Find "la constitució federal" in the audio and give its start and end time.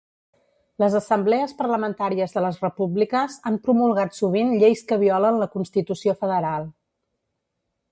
5.45-6.69